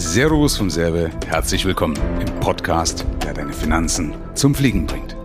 Servus 0.00 0.56
vom 0.56 0.70
Serbe, 0.70 1.10
herzlich 1.26 1.64
willkommen 1.64 1.98
im 2.20 2.38
Podcast, 2.38 3.04
der 3.24 3.34
deine 3.34 3.52
Finanzen 3.52 4.14
zum 4.34 4.54
Fliegen 4.54 4.86
bringt. 4.86 5.16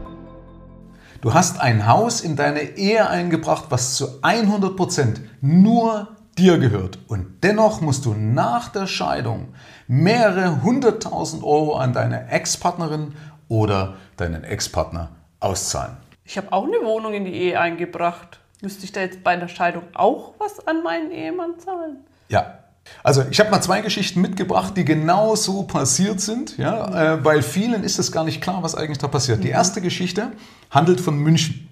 Du 1.22 1.32
hast 1.32 1.61
ein 1.61 1.85
Haus 1.85 2.22
in 2.22 2.35
deine 2.35 2.75
Ehe 2.75 3.08
eingebracht, 3.08 3.66
was 3.70 3.94
zu 3.94 4.22
100% 4.24 5.17
nur 5.42 6.08
dir 6.40 6.58
gehört. 6.58 6.98
Und 7.08 7.44
dennoch 7.44 7.82
musst 7.82 8.05
du 8.05 8.16
nach 8.16 8.70
der 8.70 8.88
Scheidung 8.88 9.54
mehrere 9.88 10.63
hunderttausend 10.63 11.43
Euro 11.43 11.75
an 11.75 11.93
deine 11.93 12.31
Ex-Partnerin 12.31 13.13
oder 13.49 13.93
deinen 14.17 14.43
Ex-Partner 14.43 15.11
auszahlen. 15.39 15.97
Ich 16.25 16.35
habe 16.35 16.51
auch 16.51 16.65
eine 16.65 16.83
Wohnung 16.83 17.13
in 17.13 17.25
die 17.25 17.33
Ehe 17.33 17.59
eingebracht. 17.59 18.39
Müsste 18.63 18.85
ich 18.85 18.91
da 18.91 19.01
jetzt 19.01 19.23
bei 19.23 19.35
der 19.35 19.49
Scheidung 19.49 19.83
auch 19.93 20.33
was 20.39 20.65
an 20.67 20.81
meinen 20.81 21.11
Ehemann 21.11 21.59
zahlen? 21.59 21.97
Ja. 22.29 22.62
Also 23.04 23.23
ich 23.31 23.39
habe 23.39 23.50
mal 23.50 23.61
zwei 23.61 23.81
Geschichten 23.81 24.21
mitgebracht, 24.21 24.75
die 24.77 24.86
genau 24.86 25.36
so 25.36 25.64
passiert 25.64 26.21
sind, 26.21 26.57
ja, 26.57 27.15
äh, 27.15 27.23
weil 27.25 27.42
vielen 27.42 27.83
ist 27.83 28.00
es 28.00 28.11
gar 28.11 28.23
nicht 28.23 28.42
klar, 28.42 28.64
was 28.64 28.75
eigentlich 28.75 28.97
da 28.97 29.07
passiert. 29.07 29.43
Die 29.43 29.50
erste 29.50 29.82
Geschichte 29.82 30.32
handelt 30.69 31.01
von 31.01 31.18
München. 31.18 31.68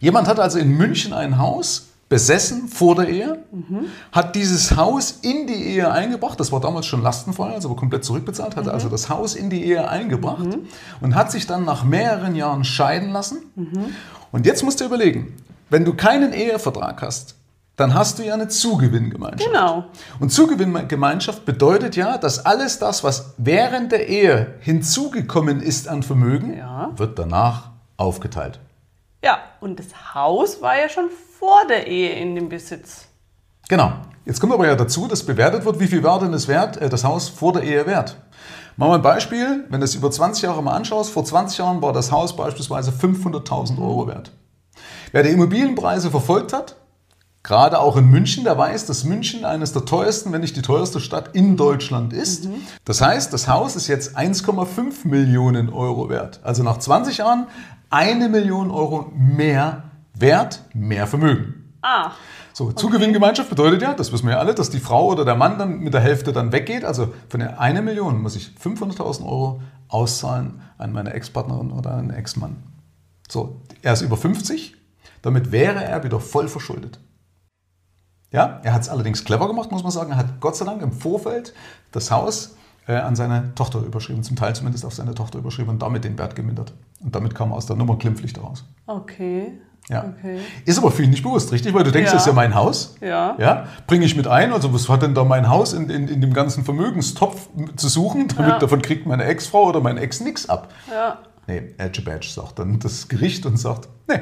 Jemand 0.00 0.28
hat 0.28 0.38
also 0.38 0.58
in 0.58 0.76
München 0.76 1.12
ein 1.12 1.38
Haus 1.38 1.88
besessen 2.08 2.68
vor 2.68 2.94
der 2.94 3.08
Ehe, 3.08 3.44
hat 4.12 4.34
dieses 4.34 4.76
Haus 4.76 5.18
in 5.22 5.46
die 5.46 5.54
Ehe 5.54 5.90
eingebracht, 5.90 6.40
das 6.40 6.52
war 6.52 6.60
damals 6.60 6.86
schon 6.86 7.02
lastenfrei, 7.02 7.52
also 7.52 7.74
komplett 7.74 8.04
zurückbezahlt, 8.04 8.56
hat 8.56 8.68
also 8.68 8.88
das 8.88 9.10
Haus 9.10 9.34
in 9.34 9.50
die 9.50 9.62
Ehe 9.64 9.88
eingebracht 9.88 10.56
und 11.00 11.14
hat 11.14 11.30
sich 11.30 11.46
dann 11.46 11.64
nach 11.64 11.84
mehreren 11.84 12.34
Jahren 12.34 12.64
scheiden 12.64 13.10
lassen. 13.10 13.38
Und 14.32 14.46
jetzt 14.46 14.62
musst 14.62 14.80
du 14.80 14.84
überlegen, 14.84 15.34
wenn 15.68 15.84
du 15.84 15.94
keinen 15.94 16.32
Ehevertrag 16.32 17.02
hast, 17.02 17.34
dann 17.78 17.94
hast 17.94 18.18
du 18.18 18.24
ja 18.24 18.34
eine 18.34 18.48
Zugewinngemeinschaft. 18.48 19.44
Genau. 19.50 19.84
Und 20.20 20.30
Zugewinngemeinschaft 20.30 21.44
bedeutet 21.44 21.96
ja, 21.96 22.18
dass 22.18 22.44
alles 22.44 22.78
das, 22.78 23.04
was 23.04 23.34
während 23.38 23.92
der 23.92 24.08
Ehe 24.08 24.54
hinzugekommen 24.60 25.60
ist 25.62 25.88
an 25.88 26.02
Vermögen, 26.02 26.56
Ja. 26.58 26.90
wird 26.96 27.18
danach 27.18 27.70
aufgeteilt. 27.96 28.58
Ja, 29.24 29.38
und 29.60 29.78
das 29.78 30.14
Haus 30.14 30.60
war 30.60 30.76
ja 30.78 30.88
schon 30.88 31.08
vor 31.38 31.66
der 31.68 31.86
Ehe 31.86 32.10
in 32.20 32.34
dem 32.34 32.48
Besitz. 32.48 33.06
Genau. 33.68 33.92
Jetzt 34.24 34.40
kommt 34.40 34.52
aber 34.52 34.66
ja 34.66 34.74
dazu, 34.74 35.06
dass 35.08 35.22
bewertet 35.24 35.64
wird, 35.64 35.80
wie 35.80 35.86
viel 35.86 36.02
war 36.02 36.18
denn 36.20 36.32
das, 36.32 36.48
wert, 36.48 36.76
äh, 36.78 36.88
das 36.88 37.04
Haus 37.04 37.28
vor 37.28 37.52
der 37.52 37.62
Ehe 37.62 37.86
wert. 37.86 38.16
Machen 38.76 38.90
wir 38.90 38.94
ein 38.96 39.02
Beispiel, 39.02 39.64
wenn 39.70 39.80
du 39.80 39.84
es 39.84 39.94
über 39.94 40.10
20 40.10 40.42
Jahre 40.42 40.62
mal 40.62 40.74
anschaust, 40.74 41.10
vor 41.12 41.24
20 41.24 41.58
Jahren 41.58 41.80
war 41.82 41.92
das 41.92 42.12
Haus 42.12 42.36
beispielsweise 42.36 42.90
500.000 42.92 43.78
Euro 43.80 44.06
wert. 44.06 44.32
Wer 45.12 45.22
die 45.22 45.30
Immobilienpreise 45.30 46.10
verfolgt 46.10 46.52
hat, 46.52 46.76
gerade 47.42 47.80
auch 47.80 47.96
in 47.96 48.08
München, 48.10 48.44
der 48.44 48.58
weiß, 48.58 48.86
dass 48.86 49.04
München 49.04 49.44
eines 49.44 49.72
der 49.72 49.84
teuersten, 49.84 50.32
wenn 50.32 50.40
nicht 50.40 50.56
die 50.56 50.62
teuerste 50.62 51.00
Stadt 51.00 51.34
in 51.34 51.56
Deutschland 51.56 52.12
ist. 52.12 52.48
Das 52.84 53.00
heißt, 53.00 53.32
das 53.32 53.48
Haus 53.48 53.76
ist 53.76 53.88
jetzt 53.88 54.16
1,5 54.16 55.06
Millionen 55.06 55.70
Euro 55.70 56.08
wert. 56.08 56.40
Also 56.42 56.62
nach 56.62 56.78
20 56.78 57.18
Jahren 57.18 57.46
eine 57.90 58.28
Million 58.28 58.70
Euro 58.70 59.12
mehr 59.16 59.84
Wert, 60.14 60.62
mehr 60.74 61.06
Vermögen. 61.06 61.72
Ah, 61.80 62.10
So, 62.52 62.72
Zugewinngemeinschaft 62.72 63.48
bedeutet 63.50 63.82
ja, 63.82 63.94
das 63.94 64.12
wissen 64.12 64.26
wir 64.26 64.32
ja 64.34 64.40
alle, 64.40 64.52
dass 64.52 64.68
die 64.68 64.80
Frau 64.80 65.06
oder 65.06 65.24
der 65.24 65.36
Mann 65.36 65.58
dann 65.58 65.78
mit 65.78 65.94
der 65.94 66.00
Hälfte 66.00 66.32
dann 66.32 66.50
weggeht. 66.50 66.84
Also 66.84 67.14
von 67.28 67.38
der 67.40 67.60
eine 67.60 67.82
Million 67.82 68.20
muss 68.20 68.34
ich 68.34 68.50
500.000 68.62 69.24
Euro 69.24 69.62
auszahlen 69.86 70.60
an 70.76 70.92
meine 70.92 71.14
Ex-Partnerin 71.14 71.70
oder 71.70 71.94
einen 71.94 72.10
Ex-Mann. 72.10 72.56
So, 73.28 73.60
er 73.82 73.92
ist 73.92 74.02
über 74.02 74.16
50, 74.16 74.74
damit 75.22 75.52
wäre 75.52 75.84
er 75.84 76.02
wieder 76.02 76.18
voll 76.18 76.48
verschuldet. 76.48 76.98
Ja, 78.30 78.60
er 78.62 78.74
hat 78.74 78.82
es 78.82 78.88
allerdings 78.88 79.24
clever 79.24 79.46
gemacht, 79.48 79.70
muss 79.72 79.82
man 79.82 79.92
sagen. 79.92 80.10
Er 80.12 80.18
hat 80.18 80.40
Gott 80.40 80.56
sei 80.56 80.64
Dank 80.66 80.82
im 80.82 80.92
Vorfeld 80.92 81.54
das 81.92 82.10
Haus 82.10 82.56
äh, 82.86 82.94
an 82.96 83.16
seine 83.16 83.54
Tochter 83.54 83.80
überschrieben, 83.80 84.22
zum 84.22 84.36
Teil 84.36 84.54
zumindest 84.54 84.84
auf 84.84 84.92
seine 84.94 85.14
Tochter 85.14 85.38
überschrieben 85.38 85.70
und 85.70 85.80
damit 85.82 86.04
den 86.04 86.18
Wert 86.18 86.36
gemindert. 86.36 86.72
Und 87.02 87.14
damit 87.14 87.34
kam 87.34 87.52
er 87.52 87.56
aus 87.56 87.66
der 87.66 87.76
Nummer 87.76 87.96
glimpflich 87.96 88.32
daraus. 88.32 88.64
okay. 88.86 89.52
Ja. 89.90 90.04
Okay. 90.18 90.40
Ist 90.66 90.76
aber 90.76 90.90
vielen 90.90 91.08
nicht 91.08 91.22
bewusst, 91.22 91.50
richtig? 91.50 91.72
Weil 91.72 91.82
du 91.82 91.90
denkst, 91.90 92.10
Ja. 92.10 92.14
das 92.16 92.22
ist 92.24 92.26
ja 92.26 92.34
mein 92.34 92.54
Haus. 92.54 92.96
Ja. 93.00 93.36
Ja, 93.38 93.68
bringe 93.86 94.04
ich 94.04 94.16
mit 94.16 94.26
ein. 94.26 94.52
Also 94.52 94.74
was 94.74 94.86
hat 94.90 95.00
denn 95.00 95.14
da 95.14 95.24
mein 95.24 95.48
Haus 95.48 95.72
in, 95.72 95.88
in, 95.88 96.08
in 96.08 96.20
dem 96.20 96.34
ganzen 96.34 96.62
Vermögenstopf 96.62 97.48
zu 97.76 97.88
suchen? 97.88 98.28
Damit 98.28 98.50
Ja. 98.52 98.58
davon 98.58 98.82
kriegt 98.82 99.06
meine 99.06 99.24
Ex-Frau 99.24 99.66
oder 99.68 99.80
mein 99.80 99.96
Ex 99.96 100.20
nichts 100.20 100.46
ab. 100.46 100.68
Ja. 100.90 101.18
Nee, 101.46 101.74
Edge 101.78 102.02
Badge 102.02 102.28
sagt 102.28 102.58
dann 102.58 102.78
das 102.80 103.08
Gericht 103.08 103.46
und 103.46 103.56
sagt, 103.56 103.88
nee. 104.08 104.18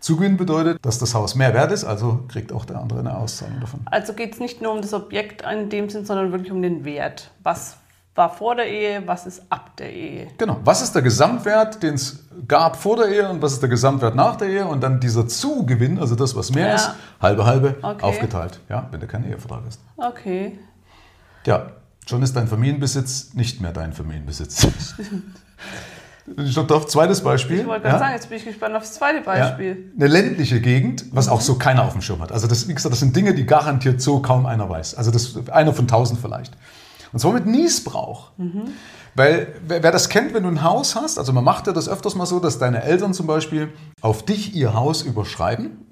Zugewinn 0.00 0.36
bedeutet, 0.36 0.78
dass 0.82 0.98
das 0.98 1.14
Haus 1.14 1.34
mehr 1.34 1.52
wert 1.54 1.72
ist, 1.72 1.84
also 1.84 2.24
kriegt 2.28 2.52
auch 2.52 2.64
der 2.64 2.78
andere 2.78 3.00
eine 3.00 3.16
Auszahlung 3.16 3.60
davon. 3.60 3.80
Also 3.86 4.14
geht 4.14 4.32
es 4.34 4.40
nicht 4.40 4.62
nur 4.62 4.72
um 4.72 4.80
das 4.80 4.94
Objekt 4.94 5.42
in 5.42 5.68
dem 5.68 5.90
Sinn, 5.90 6.04
sondern 6.06 6.32
wirklich 6.32 6.50
um 6.50 6.62
den 6.62 6.84
Wert. 6.84 7.30
Was 7.42 7.76
war 8.14 8.28
vor 8.34 8.56
der 8.56 8.66
Ehe, 8.66 9.02
was 9.06 9.26
ist 9.26 9.42
ab 9.50 9.76
der 9.76 9.92
Ehe? 9.92 10.28
Genau. 10.38 10.56
Was 10.64 10.82
ist 10.82 10.94
der 10.94 11.02
Gesamtwert, 11.02 11.82
den 11.82 11.94
es 11.94 12.24
gab 12.48 12.76
vor 12.76 12.96
der 12.96 13.08
Ehe 13.08 13.28
und 13.28 13.40
was 13.42 13.52
ist 13.52 13.62
der 13.62 13.68
Gesamtwert 13.68 14.14
nach 14.14 14.36
der 14.36 14.48
Ehe? 14.48 14.66
Und 14.66 14.80
dann 14.82 15.00
dieser 15.00 15.28
Zugewinn, 15.28 15.98
also 15.98 16.14
das, 16.16 16.34
was 16.34 16.50
mehr 16.50 16.68
Ja. 16.68 16.74
ist, 16.74 16.90
halbe 17.20 17.44
halbe, 17.46 17.76
Okay. 17.82 18.02
aufgeteilt. 18.02 18.60
Ja, 18.68 18.88
wenn 18.90 19.00
du 19.00 19.06
keinen 19.06 19.26
Ehevertrag 19.26 19.60
hast. 19.66 19.80
Okay. 19.96 20.58
Ja, 21.46 21.66
schon 22.06 22.22
ist 22.22 22.34
dein 22.36 22.48
Familienbesitz 22.48 23.34
nicht 23.34 23.60
mehr 23.60 23.72
dein 23.72 23.92
Familienbesitz. 23.92 24.66
Ich 26.36 26.56
noch 26.56 26.66
drauf, 26.66 26.86
zweites 26.86 27.22
Beispiel. 27.22 27.60
Ich 27.60 27.66
wollte 27.66 27.82
gerade 27.82 27.94
ja? 27.94 27.98
sagen, 27.98 28.14
jetzt 28.14 28.28
bin 28.28 28.38
ich 28.38 28.44
gespannt 28.44 28.74
aufs 28.74 28.94
zweite 28.94 29.18
Ja, 29.18 29.22
Beispiel. 29.24 29.92
eine 29.96 30.06
ländliche 30.06 30.60
Gegend, 30.60 31.04
was 31.12 31.28
auch 31.28 31.40
so 31.40 31.56
keiner 31.56 31.84
auf 31.84 31.92
dem 31.92 32.02
Schirm 32.02 32.20
hat. 32.20 32.32
Also 32.32 32.46
das, 32.46 32.68
wie 32.68 32.74
gesagt, 32.74 32.92
das 32.92 33.00
sind 33.00 33.14
Dinge, 33.16 33.34
die 33.34 33.46
garantiert 33.46 34.00
so 34.00 34.20
kaum 34.20 34.46
einer 34.46 34.68
weiß. 34.68 34.94
Also 34.94 35.10
das 35.10 35.48
einer 35.48 35.72
von 35.72 35.88
tausend 35.88 36.20
vielleicht. 36.20 36.56
Und 37.12 37.18
zwar 37.18 37.32
mit 37.32 37.46
Niesbrauch. 37.46 38.30
Weil 39.16 39.48
wer, 39.66 39.82
wer 39.82 39.90
das 39.90 40.08
kennt, 40.08 40.34
wenn 40.34 40.44
du 40.44 40.48
ein 40.48 40.62
Haus 40.62 40.94
hast, 40.94 41.18
also 41.18 41.32
man 41.32 41.42
macht 41.42 41.66
ja 41.66 41.72
das 41.72 41.88
öfters 41.88 42.14
mal 42.14 42.26
so, 42.26 42.38
dass 42.38 42.58
deine 42.58 42.82
Eltern 42.82 43.12
zum 43.12 43.26
Beispiel 43.26 43.72
auf 44.00 44.24
dich 44.24 44.54
ihr 44.54 44.74
Haus 44.74 45.02
überschreiben. 45.02 45.88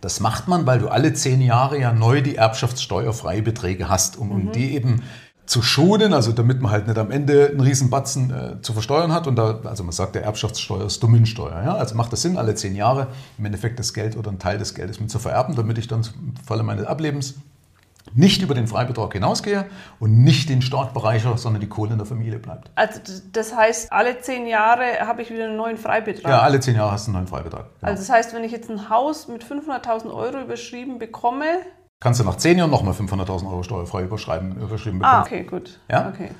Das 0.00 0.18
macht 0.18 0.48
man, 0.48 0.66
weil 0.66 0.80
du 0.80 0.88
alle 0.88 1.12
zehn 1.12 1.40
Jahre 1.40 1.78
ja 1.78 1.92
neu 1.92 2.22
die 2.22 2.34
erbschaftssteuerfreie 2.34 3.42
Beträge 3.42 3.88
hast, 3.88 4.18
um, 4.18 4.32
um 4.32 4.52
die 4.52 4.74
eben 4.74 5.02
zu 5.46 5.60
schonen, 5.60 6.12
also 6.14 6.32
damit 6.32 6.60
man 6.60 6.70
halt 6.70 6.86
nicht 6.86 6.98
am 6.98 7.10
Ende 7.10 7.48
einen 7.50 7.60
riesen 7.60 7.90
Batzen 7.90 8.30
äh, 8.30 8.62
zu 8.62 8.72
versteuern 8.72 9.12
hat. 9.12 9.26
Und 9.26 9.36
da, 9.36 9.60
also 9.64 9.82
man 9.82 9.92
sagt, 9.92 10.14
der 10.14 10.22
Erbschaftssteuer 10.24 10.86
ist 10.86 11.02
Dominsteuer. 11.02 11.62
Ja? 11.64 11.74
Also 11.74 11.94
macht 11.94 12.12
das 12.12 12.22
Sinn, 12.22 12.36
alle 12.36 12.54
zehn 12.54 12.74
Jahre 12.76 13.08
im 13.38 13.44
Endeffekt 13.44 13.78
das 13.78 13.92
Geld 13.92 14.16
oder 14.16 14.30
einen 14.30 14.38
Teil 14.38 14.58
des 14.58 14.74
Geldes 14.74 15.00
mit 15.00 15.10
zu 15.10 15.18
vererben, 15.18 15.56
damit 15.56 15.78
ich 15.78 15.88
dann 15.88 16.00
im 16.00 16.34
Falle 16.46 16.62
meines 16.62 16.86
Ablebens 16.86 17.34
nicht 18.14 18.42
über 18.42 18.54
den 18.54 18.66
Freibetrag 18.66 19.12
hinausgehe 19.12 19.66
und 20.00 20.22
nicht 20.22 20.48
den 20.48 20.60
Staat 20.60 20.92
bereichere, 20.92 21.38
sondern 21.38 21.60
die 21.60 21.68
Kohle 21.68 21.92
in 21.92 21.98
der 21.98 22.06
Familie 22.06 22.38
bleibt. 22.38 22.70
Also 22.74 23.00
das 23.32 23.54
heißt, 23.54 23.92
alle 23.92 24.20
zehn 24.20 24.46
Jahre 24.46 25.00
habe 25.00 25.22
ich 25.22 25.30
wieder 25.30 25.44
einen 25.44 25.56
neuen 25.56 25.76
Freibetrag. 25.76 26.30
Ja, 26.30 26.40
alle 26.40 26.60
zehn 26.60 26.74
Jahre 26.74 26.92
hast 26.92 27.06
du 27.06 27.10
einen 27.10 27.18
neuen 27.18 27.28
Freibetrag. 27.28 27.66
Genau. 27.80 27.90
Also 27.90 28.02
das 28.02 28.10
heißt, 28.10 28.34
wenn 28.34 28.44
ich 28.44 28.52
jetzt 28.52 28.70
ein 28.70 28.90
Haus 28.90 29.28
mit 29.28 29.44
500.000 29.44 30.12
Euro 30.12 30.40
überschrieben 30.40 30.98
bekomme... 30.98 31.58
Kannst 32.02 32.18
du 32.18 32.24
nach 32.24 32.36
zehn 32.36 32.58
Jahren 32.58 32.70
nochmal 32.70 32.94
500.000 32.94 33.48
Euro 33.48 33.62
steuerfrei 33.62 34.02
überschreiben, 34.02 34.56
überschrieben 34.60 34.98
bekommen. 34.98 35.18
Ah, 35.18 35.22
okay, 35.22 35.44
gut. 35.44 35.78
Ja? 35.88 36.08
Okay. 36.12 36.30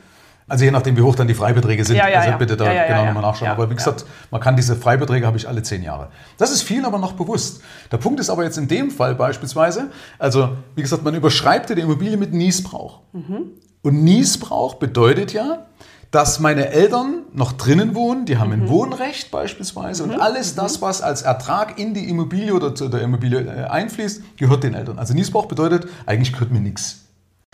Also 0.49 0.65
je 0.65 0.73
nachdem, 0.73 0.97
wie 0.97 1.03
hoch 1.03 1.15
dann 1.15 1.29
die 1.29 1.35
Freibeträge 1.35 1.85
sind. 1.85 1.95
Ja, 1.95 2.09
ja, 2.09 2.19
also 2.19 2.37
bitte 2.37 2.57
da 2.57 2.73
Ja, 2.73 2.89
genau 2.89 3.07
nochmal 3.07 3.23
nachschauen. 3.23 3.53
Aber 3.53 3.71
wie 3.71 3.77
gesagt, 3.77 4.05
man 4.33 4.41
kann 4.41 4.57
diese 4.57 4.75
Freibeträge 4.75 5.25
habe 5.25 5.37
ich 5.37 5.47
alle 5.47 5.63
zehn 5.63 5.85
Jahre. 5.85 6.09
Das 6.37 6.51
ist 6.51 6.63
vielen 6.63 6.85
aber 6.85 6.99
noch 6.99 7.13
bewusst. 7.13 7.63
Der 7.93 7.99
Punkt 7.99 8.19
ist 8.19 8.29
aber 8.29 8.43
jetzt 8.43 8.59
in 8.59 8.67
dem 8.67 8.91
Fall 8.91 9.15
beispielsweise, 9.15 9.93
also 10.19 10.57
wie 10.75 10.83
gesagt, 10.83 11.05
man 11.05 11.15
überschreibt 11.15 11.71
ja 11.71 11.77
die 11.77 11.83
Immobilie 11.83 12.17
mit 12.17 12.33
Niesbrauch. 12.33 13.03
Mhm. 13.13 13.53
Und 13.83 14.03
Niesbrauch 14.03 14.75
bedeutet 14.75 15.33
ja, 15.33 15.67
dass 16.13 16.39
meine 16.41 16.69
Eltern 16.69 17.23
noch 17.33 17.53
drinnen 17.53 17.95
wohnen, 17.95 18.27
die 18.27 18.37
haben 18.37 18.49
Mhm. 18.49 18.63
ein 18.65 18.69
Wohnrecht 18.69 19.31
beispielsweise 19.31 20.05
und 20.05 20.21
alles 20.21 20.55
das, 20.55 20.81
was 20.83 21.01
als 21.01 21.23
Ertrag 21.23 21.79
in 21.79 21.95
die 21.95 22.09
Immobilie 22.09 22.53
oder 22.53 22.75
zu 22.75 22.89
der 22.89 23.01
Immobilie 23.01 23.41
äh, 23.41 23.65
einfließt, 23.65 24.37
gehört 24.37 24.63
den 24.63 24.75
Eltern. 24.75 24.99
Also 24.99 25.15
Niesbrauch 25.15 25.47
bedeutet, 25.47 25.89
eigentlich 26.07 26.33
gehört 26.35 26.53
mir 26.53 26.61
nichts. 26.61 27.07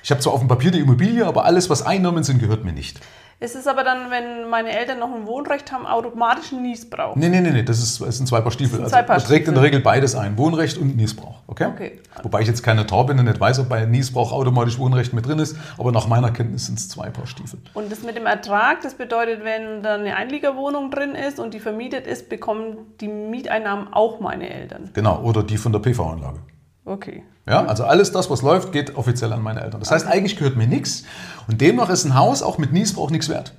Ich 0.03 0.11
habe 0.11 0.21
zwar 0.21 0.33
auf 0.33 0.41
dem 0.41 0.49
Papier 0.49 0.73
die 0.73 0.81
Immobilie, 0.81 1.25
aber 1.25 1.45
alles, 1.45 1.71
was 1.71 1.83
Einnahmen 1.83 2.25
sind, 2.25 2.39
gehört 2.41 2.65
mir 2.65 2.73
nicht. 2.73 3.01
Ist 3.41 3.55
es 3.55 3.69
aber 3.69 3.85
dann, 3.85 4.11
wenn 4.11 4.51
meine 4.51 4.77
Eltern 4.77 4.99
noch 4.99 5.15
ein 5.15 5.25
Wohnrecht 5.29 5.71
haben, 5.71 5.87
automatisch 5.87 6.51
ein 6.51 6.61
Niesbrauch? 6.63 7.15
Nee, 7.15 7.29
nee, 7.29 7.41
nee, 7.41 7.53
nee, 7.53 7.63
das, 7.63 7.79
ist, 7.79 8.01
das 8.01 8.17
sind 8.17 8.27
zwei 8.27 8.41
Paar 8.41 8.51
Stiefel. 8.51 8.79
Das 8.81 8.87
Also 8.87 8.97
zwei 8.97 9.03
Paar 9.03 9.17
man 9.19 9.25
trägt 9.25 9.47
in 9.47 9.55
der 9.55 9.61
Stiefel. 9.61 9.77
Regel 9.77 9.81
beides 9.81 10.17
ein, 10.17 10.37
Wohnrecht 10.37 10.77
und 10.77 10.97
Niesbrauch. 10.97 11.37
Okay? 11.47 11.67
Okay. 11.67 12.01
Wobei 12.25 12.41
ich 12.41 12.49
jetzt 12.49 12.65
keine 12.65 12.85
Tor 12.85 13.07
bin 13.07 13.17
und 13.21 13.27
nicht 13.27 13.39
weiß, 13.39 13.61
ob 13.61 13.69
bei 13.69 13.85
Niesbrauch 13.85 14.33
automatisch 14.33 14.77
Wohnrecht 14.81 15.13
mit 15.13 15.25
drin 15.25 15.39
ist, 15.39 15.57
aber 15.79 15.93
nach 15.93 16.09
meiner 16.09 16.33
Kenntnis 16.33 16.67
sind 16.67 16.81
es 16.81 16.89
zwei 16.89 17.11
Paar 17.11 17.29
Stiefel. 17.29 17.61
Und 17.75 17.93
das 17.93 18.03
mit 18.03 18.17
dem 18.17 18.27
Ertrag, 18.27 18.81
das 18.83 18.95
bedeutet, 18.95 19.45
wenn 19.45 19.85
da 19.85 19.95
eine 19.95 20.17
Einliegerwohnung 20.17 20.91
drin 20.91 21.15
ist 21.15 21.39
und 21.39 21.55
die 21.55 21.61
vermietet 21.61 22.09
ist, 22.09 22.29
bekommen 22.29 22.77
die 23.01 23.07
Mieteinnahmen 23.07 23.93
auch 23.93 24.19
meine 24.19 24.51
Eltern. 24.51 24.91
Genau, 24.95 25.23
oder 25.23 25.45
die 25.45 25.59
von 25.59 25.71
der 25.71 25.79
PV-Anlage. 25.79 26.41
Okay. 26.89 27.23
Ja, 27.47 27.65
also 27.65 27.85
alles 27.85 28.13
das, 28.13 28.31
was 28.31 28.43
läuft, 28.43 28.73
geht 28.73 28.97
offiziell 28.97 29.33
an 29.33 29.43
meine 29.43 29.63
Eltern. 29.63 29.81
Das 29.81 29.91
heißt, 29.91 30.07
eigentlich 30.07 30.37
gehört 30.37 30.57
mir 30.57 30.67
nichts 30.67 31.05
und 31.47 31.61
demnach 31.61 31.89
ist 31.89 32.05
ein 32.05 32.15
Haus 32.15 32.43
auch 32.43 32.59
mit 32.59 32.73
Niesbrauch 32.73 33.11
nichts 33.11 33.29
wert. 33.29 33.55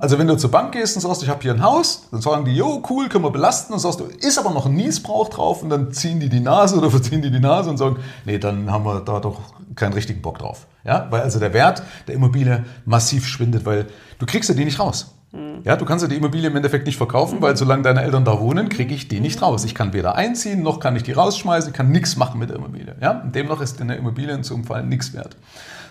Also 0.00 0.18
wenn 0.18 0.26
du 0.26 0.36
zur 0.36 0.50
Bank 0.50 0.72
gehst 0.72 0.96
und 0.96 1.02
sagst, 1.02 1.22
ich 1.22 1.28
habe 1.28 1.40
hier 1.40 1.52
ein 1.52 1.62
Haus, 1.62 2.08
dann 2.10 2.20
sagen 2.20 2.44
die, 2.44 2.52
jo, 2.52 2.82
cool, 2.90 3.08
können 3.08 3.22
wir 3.22 3.30
belasten. 3.30 3.72
Und 3.72 3.78
sagst 3.78 4.00
du, 4.00 4.04
ist 4.04 4.36
aber 4.36 4.50
noch 4.50 4.66
ein 4.66 4.74
Niesbrauch 4.74 5.28
drauf 5.28 5.62
und 5.62 5.70
dann 5.70 5.92
ziehen 5.92 6.18
die 6.18 6.28
die 6.28 6.40
Nase 6.40 6.76
oder 6.76 6.90
verziehen 6.90 7.22
die 7.22 7.30
die 7.30 7.38
Nase 7.38 7.70
und 7.70 7.76
sagen, 7.76 7.96
nee, 8.24 8.38
dann 8.38 8.72
haben 8.72 8.84
wir 8.84 9.00
da 9.00 9.20
doch 9.20 9.40
keinen 9.76 9.92
richtigen 9.92 10.20
Bock 10.20 10.38
drauf. 10.38 10.66
Ja, 10.84 11.06
weil 11.10 11.20
also 11.20 11.38
der 11.38 11.52
Wert 11.52 11.84
der 12.08 12.16
Immobilie 12.16 12.64
massiv 12.86 13.24
schwindet, 13.26 13.64
weil 13.64 13.86
du 14.18 14.26
kriegst 14.26 14.48
ja 14.48 14.56
die 14.56 14.64
nicht 14.64 14.80
raus. 14.80 15.14
Ja, 15.64 15.76
du 15.76 15.86
kannst 15.86 16.02
ja 16.02 16.08
die 16.08 16.16
Immobilie 16.16 16.50
im 16.50 16.56
Endeffekt 16.56 16.84
nicht 16.86 16.98
verkaufen, 16.98 17.40
weil 17.40 17.56
solange 17.56 17.82
deine 17.82 18.02
Eltern 18.02 18.24
da 18.24 18.38
wohnen, 18.38 18.68
kriege 18.68 18.94
ich 18.94 19.08
die 19.08 19.18
nicht 19.18 19.40
raus. 19.40 19.64
Ich 19.64 19.74
kann 19.74 19.94
weder 19.94 20.14
einziehen, 20.14 20.62
noch 20.62 20.78
kann 20.78 20.94
ich 20.94 21.04
die 21.04 21.12
rausschmeißen, 21.12 21.70
ich 21.70 21.76
kann 21.76 21.90
nichts 21.90 22.16
machen 22.16 22.38
mit 22.38 22.50
der 22.50 22.56
Immobilie. 22.56 22.94
Ja, 23.00 23.22
und 23.22 23.34
demnach 23.34 23.60
ist 23.62 23.80
in 23.80 23.88
der 23.88 23.96
Immobilie 23.96 24.34
in 24.34 24.42
so 24.42 24.54
einem 24.54 24.64
Fall 24.64 24.84
nichts 24.84 25.14
wert. 25.14 25.36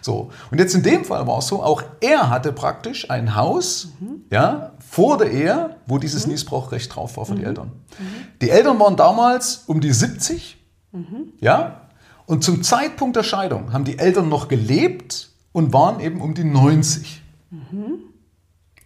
So, 0.02 0.30
und 0.52 0.60
jetzt 0.60 0.76
in 0.76 0.84
dem 0.84 1.06
Fall 1.06 1.26
war 1.26 1.40
es 1.40 1.48
so, 1.48 1.64
auch 1.64 1.84
er 2.02 2.30
hatte 2.30 2.52
praktisch 2.54 3.10
ein 3.10 3.36
Haus, 3.36 3.90
ja, 4.32 4.74
vor 4.80 5.18
der 5.18 5.32
Ehe, 5.32 5.76
wo 5.88 5.98
dieses 5.98 6.28
Niesbrauchrecht 6.28 6.96
drauf 6.96 7.18
war 7.18 7.26
für 7.26 7.36
die 7.36 7.44
Eltern. 7.44 7.72
Die 8.42 8.50
Eltern 8.50 8.80
waren 8.80 8.96
damals 8.96 9.64
um 9.68 9.82
die 9.82 9.92
70, 9.92 10.58
ja, 11.40 11.82
und 12.26 12.44
zum 12.44 12.62
Zeitpunkt 12.62 13.16
der 13.16 13.24
Scheidung 13.24 13.74
haben 13.74 13.86
die 13.86 13.98
Eltern 13.98 14.30
noch 14.30 14.48
gelebt 14.48 15.32
und 15.52 15.74
waren 15.74 16.00
eben 16.00 16.22
um 16.22 16.34
die 16.34 16.44
90. 16.44 17.24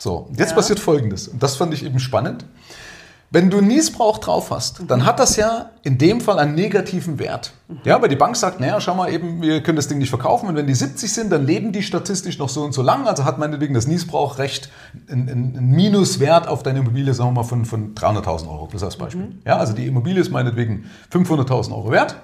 So, 0.06 0.28
jetzt 0.38 0.52
Ja. 0.52 0.56
passiert 0.58 0.80
Folgendes, 0.80 1.28
und 1.28 1.42
das 1.42 1.56
fand 1.56 1.74
ich 1.74 1.84
eben 1.84 1.98
spannend. 2.00 2.46
Wenn 3.32 3.50
du 3.50 3.60
Niesbrauch 3.60 4.20
drauf 4.20 4.52
hast, 4.52 4.84
dann 4.88 5.04
hat 5.04 5.20
das 5.20 5.36
ja 5.36 5.72
in 5.82 5.98
dem 5.98 6.22
Fall 6.22 6.38
einen 6.38 6.54
negativen 6.54 7.18
Wert. 7.18 7.54
Ja, 7.86 8.00
weil 8.00 8.08
die 8.08 8.16
Bank 8.16 8.36
sagt, 8.36 8.60
naja, 8.60 8.80
schau 8.80 8.94
mal 8.94 9.12
eben, 9.12 9.42
wir 9.42 9.64
können 9.64 9.78
das 9.78 9.88
Ding 9.88 9.98
nicht 9.98 10.12
verkaufen 10.12 10.48
und 10.48 10.56
wenn 10.56 10.68
die 10.68 10.76
70 10.76 11.12
sind, 11.12 11.32
dann 11.32 11.44
leben 11.44 11.72
die 11.72 11.82
statistisch 11.82 12.38
noch 12.38 12.50
so 12.50 12.62
und 12.64 12.72
so 12.74 12.84
lang, 12.84 13.08
also 13.08 13.26
hat 13.26 13.40
meinetwegen 13.40 13.74
das 13.74 13.88
Niesbrauchrecht 13.88 14.70
einen, 15.12 15.28
einen 15.28 15.72
Minuswert 15.72 16.48
auf 16.48 16.62
deine 16.62 16.80
Immobilie, 16.80 17.16
sagen 17.16 17.30
wir 17.32 17.42
mal, 17.42 17.44
von, 17.44 17.66
von 17.66 17.96
300.000 17.96 18.48
Euro, 18.48 18.70
das 18.72 18.84
als 18.84 18.98
Beispiel. 18.98 19.40
Ja, 19.44 19.58
also 19.58 19.74
die 19.74 19.88
Immobilie 19.88 20.22
ist 20.22 20.30
meinetwegen 20.32 20.86
500.000 21.12 21.72
Euro 21.72 21.90
wert. 21.90 22.16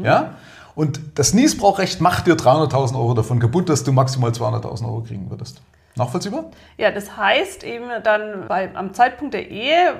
Ja, 0.00 0.36
und 0.76 1.00
das 1.16 1.34
Niesbrauchrecht 1.34 2.00
macht 2.00 2.28
dir 2.28 2.36
300.000 2.36 2.94
Euro 2.94 3.14
davon 3.14 3.40
kaputt, 3.40 3.68
dass 3.68 3.82
du 3.82 3.90
maximal 3.90 4.30
200.000 4.30 4.84
Euro 4.84 5.00
kriegen 5.02 5.28
würdest. 5.28 5.60
Nachvollziehbar? 6.00 6.50
Ja, 6.78 6.90
das 6.90 7.16
heißt 7.16 7.64
eben 7.64 7.86
dann 8.02 8.48
bei, 8.48 8.74
am 8.74 8.94
Zeitpunkt 8.94 9.34
der 9.34 9.50
Ehe 9.50 9.94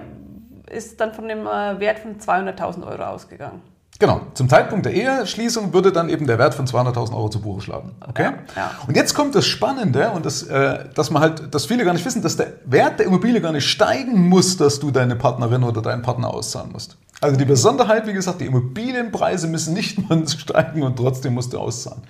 ist 0.70 1.00
dann 1.00 1.12
von 1.12 1.28
dem 1.28 1.46
äh, 1.46 1.78
Wert 1.80 1.98
von 1.98 2.18
200.000 2.18 2.86
Euro 2.86 3.02
ausgegangen. 3.04 3.62
Genau. 3.98 4.22
Zum 4.32 4.48
Zeitpunkt 4.48 4.86
der 4.86 4.94
Eheschließung 4.94 5.74
würde 5.74 5.92
dann 5.92 6.08
eben 6.08 6.26
der 6.26 6.38
Wert 6.38 6.54
von 6.54 6.66
200.000 6.66 7.12
Euro 7.12 7.28
zu 7.28 7.40
Buche 7.42 7.60
schlagen. 7.60 7.90
Okay? 8.08 8.22
Ja, 8.22 8.32
ja. 8.56 8.70
Und 8.86 8.96
jetzt 8.96 9.12
kommt 9.14 9.34
das 9.34 9.44
Spannende 9.44 10.10
und 10.12 10.24
das, 10.24 10.42
äh, 10.44 10.86
dass 10.94 11.10
man 11.10 11.20
halt, 11.20 11.54
dass 11.54 11.66
viele 11.66 11.84
gar 11.84 11.92
nicht 11.92 12.06
wissen, 12.06 12.22
dass 12.22 12.38
der 12.38 12.54
Wert 12.64 12.98
der 12.98 13.06
Immobilie 13.06 13.42
gar 13.42 13.52
nicht 13.52 13.68
steigen 13.68 14.26
muss, 14.28 14.56
dass 14.56 14.80
du 14.80 14.90
deine 14.90 15.16
Partnerin 15.16 15.62
oder 15.64 15.82
deinen 15.82 16.00
Partner 16.00 16.32
auszahlen 16.32 16.72
musst. 16.72 16.96
Also 17.20 17.36
die 17.36 17.44
Besonderheit, 17.44 18.06
wie 18.06 18.14
gesagt, 18.14 18.40
die 18.40 18.46
Immobilienpreise 18.46 19.48
müssen 19.48 19.74
nicht 19.74 19.98
mal 20.08 20.26
steigen 20.26 20.82
und 20.82 20.96
trotzdem 20.96 21.34
musst 21.34 21.52
du 21.52 21.58
auszahlen. 21.58 22.00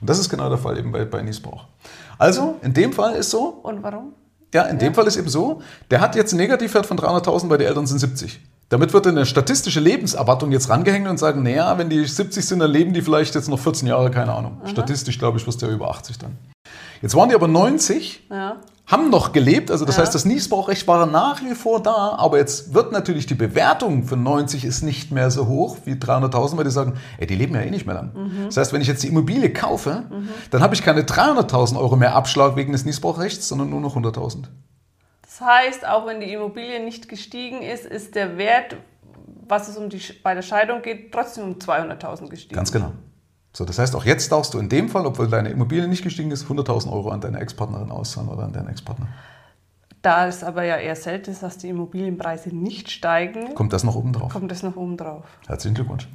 Und 0.00 0.10
das 0.10 0.20
ist 0.20 0.28
genau 0.28 0.48
der 0.48 0.58
Fall 0.58 0.78
eben 0.78 0.92
bei, 0.92 1.04
bei 1.04 1.20
Niesbrauch. 1.22 1.64
Also, 2.18 2.56
in 2.62 2.72
dem 2.74 2.92
Fall 2.92 3.14
ist 3.16 3.30
so, 3.30 3.60
Und 3.62 3.82
warum? 3.82 4.12
ja, 4.52 4.62
in 4.64 4.78
dem 4.78 4.94
Fall 4.94 5.06
ist 5.06 5.16
eben 5.16 5.28
so, 5.28 5.60
der 5.90 6.00
hat 6.00 6.14
jetzt 6.16 6.32
einen 6.32 6.40
Negativwert 6.40 6.86
von 6.86 6.98
300.000, 6.98 7.48
weil 7.50 7.58
die 7.58 7.64
Eltern 7.64 7.86
sind 7.86 7.98
70. 7.98 8.40
Damit 8.70 8.92
wird 8.92 9.06
eine 9.06 9.26
statistische 9.26 9.80
Lebenserwartung 9.80 10.50
jetzt 10.50 10.68
rangehängt 10.70 11.06
und 11.06 11.18
sagen, 11.18 11.42
naja, 11.42 11.76
wenn 11.76 11.90
die 11.90 12.04
70 12.04 12.44
sind, 12.46 12.60
dann 12.60 12.70
leben 12.70 12.92
die 12.94 13.02
vielleicht 13.02 13.34
jetzt 13.34 13.48
noch 13.48 13.58
14 13.58 13.86
Jahre, 13.88 14.10
keine 14.10 14.32
Ahnung. 14.32 14.60
Statistisch, 14.64 15.18
glaube 15.18 15.38
ich, 15.38 15.46
wirst 15.46 15.60
du 15.62 15.66
ja 15.66 15.72
über 15.72 15.90
80 15.90 16.18
dann. 16.18 16.36
Jetzt 17.02 17.14
waren 17.14 17.28
die 17.28 17.34
aber 17.34 17.46
90, 17.48 18.26
Ja. 18.30 18.56
Haben 18.86 19.08
noch 19.08 19.32
gelebt, 19.32 19.70
also 19.70 19.84
das 19.86 19.96
Ja. 19.96 20.02
heißt, 20.02 20.14
das 20.14 20.24
Niesbrauchrecht 20.26 20.86
war 20.86 21.06
nach 21.06 21.42
wie 21.42 21.54
vor 21.54 21.82
da, 21.82 22.16
aber 22.18 22.36
jetzt 22.38 22.74
wird 22.74 22.92
natürlich 22.92 23.24
die 23.26 23.34
Bewertung 23.34 24.04
von 24.04 24.22
90 24.22 24.64
ist 24.64 24.82
nicht 24.82 25.10
mehr 25.10 25.30
so 25.30 25.46
hoch 25.46 25.78
wie 25.86 25.92
300.000, 25.94 26.56
weil 26.58 26.64
die 26.64 26.70
sagen, 26.70 26.94
ey, 27.18 27.26
die 27.26 27.34
leben 27.34 27.54
ja 27.54 27.62
eh 27.62 27.70
nicht 27.70 27.86
mehr 27.86 27.94
lang. 27.94 28.12
Das 28.46 28.58
heißt, 28.58 28.72
wenn 28.74 28.82
ich 28.82 28.88
jetzt 28.88 29.02
die 29.02 29.08
Immobilie 29.08 29.50
kaufe, 29.52 30.02
dann 30.50 30.62
habe 30.62 30.74
ich 30.74 30.82
keine 30.82 31.02
300.000 31.02 31.78
Euro 31.78 31.96
mehr 31.96 32.14
Abschlag 32.14 32.56
wegen 32.56 32.72
des 32.72 32.84
Niesbrauchrechts, 32.84 33.48
sondern 33.48 33.70
nur 33.70 33.80
noch 33.80 33.96
100.000. 33.96 34.44
Das 35.22 35.40
heißt, 35.40 35.86
auch 35.88 36.06
wenn 36.06 36.20
die 36.20 36.32
Immobilie 36.32 36.84
nicht 36.84 37.08
gestiegen 37.08 37.62
ist, 37.62 37.86
ist 37.86 38.14
der 38.14 38.36
Wert, 38.36 38.76
was 39.48 39.68
es 39.68 39.76
um 39.78 39.88
die, 39.88 40.00
bei 40.22 40.34
der 40.34 40.42
Scheidung 40.42 40.82
geht, 40.82 41.10
trotzdem 41.10 41.44
um 41.44 41.52
200.000 41.54 42.28
gestiegen. 42.28 42.54
Ganz 42.54 42.70
genau. 42.70 42.92
So, 43.56 43.64
das 43.64 43.78
heißt, 43.78 43.94
auch 43.94 44.04
jetzt 44.04 44.32
darfst 44.32 44.52
du 44.52 44.58
in 44.58 44.68
dem 44.68 44.88
Fall, 44.88 45.06
obwohl 45.06 45.28
deine 45.28 45.48
Immobilie 45.50 45.86
nicht 45.86 46.02
gestiegen 46.02 46.32
ist, 46.32 46.46
100.000 46.46 46.90
Euro 46.92 47.10
an 47.10 47.20
deine 47.20 47.38
Ex-Partnerin 47.38 47.92
auszahlen 47.92 48.28
oder 48.28 48.42
an 48.42 48.52
deinen 48.52 48.68
Ex-Partner. 48.68 49.06
Da 50.02 50.26
es 50.26 50.42
aber 50.42 50.64
ja 50.64 50.76
eher 50.76 50.96
selten 50.96 51.30
ist, 51.30 51.42
dass 51.42 51.56
die 51.56 51.68
Immobilienpreise 51.68 52.48
nicht 52.54 52.90
steigen, 52.90 53.54
Kommt 53.54 53.72
das 53.72 53.84
noch 53.84 53.94
oben 53.94 54.12
drauf? 54.12 54.32
kommt 54.32 54.50
das 54.50 54.62
noch 54.64 54.76
oben 54.76 54.96
drauf. 54.96 55.24
Herzlichen 55.46 55.74
Glückwunsch. 55.76 56.08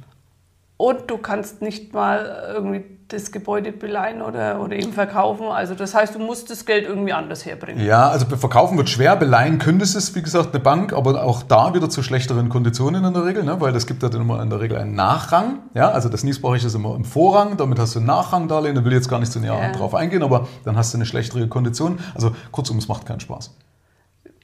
Und 0.80 1.10
du 1.10 1.18
kannst 1.18 1.60
nicht 1.60 1.92
mal 1.92 2.52
irgendwie 2.54 2.82
das 3.08 3.32
Gebäude 3.32 3.70
beleihen 3.70 4.22
oder, 4.22 4.62
oder 4.62 4.76
eben 4.76 4.94
verkaufen. 4.94 5.44
Also 5.48 5.74
das 5.74 5.94
heißt, 5.94 6.14
du 6.14 6.18
musst 6.18 6.48
das 6.48 6.64
Geld 6.64 6.86
irgendwie 6.86 7.12
anders 7.12 7.44
herbringen. 7.44 7.84
Ja, 7.84 8.08
also 8.08 8.24
verkaufen 8.24 8.78
wird 8.78 8.88
schwer, 8.88 9.14
beleihen 9.14 9.58
könntest 9.58 9.94
es, 9.94 10.14
wie 10.14 10.22
gesagt, 10.22 10.54
eine 10.54 10.64
Bank, 10.64 10.94
aber 10.94 11.22
auch 11.22 11.42
da 11.42 11.74
wieder 11.74 11.90
zu 11.90 12.02
schlechteren 12.02 12.48
Konditionen 12.48 13.04
in 13.04 13.12
der 13.12 13.26
Regel, 13.26 13.44
ne? 13.44 13.60
weil 13.60 13.74
das 13.74 13.86
gibt 13.86 14.02
ja 14.02 14.08
dann 14.08 14.22
immer 14.22 14.40
in 14.40 14.48
der 14.48 14.60
Regel 14.62 14.78
einen 14.78 14.94
Nachrang. 14.94 15.58
Ja, 15.74 15.90
also 15.90 16.08
das 16.08 16.24
Niesbrauchrecht 16.24 16.64
ist 16.64 16.74
immer 16.74 16.96
im 16.96 17.04
Vorrang, 17.04 17.58
damit 17.58 17.78
hast 17.78 17.94
du 17.94 18.00
ein 18.00 18.06
Nachrangdarlehen, 18.06 18.74
da 18.74 18.82
will 18.82 18.92
ich 18.92 19.00
jetzt 19.00 19.10
gar 19.10 19.18
nicht 19.20 19.32
so 19.32 19.38
näher 19.38 19.60
Ja. 19.60 19.72
drauf 19.72 19.94
eingehen, 19.94 20.22
aber 20.22 20.48
dann 20.64 20.78
hast 20.78 20.94
du 20.94 20.96
eine 20.96 21.04
schlechtere 21.04 21.46
Kondition. 21.46 21.98
Also 22.14 22.34
kurzum, 22.52 22.78
es 22.78 22.88
macht 22.88 23.04
keinen 23.04 23.20
Spaß. 23.20 23.54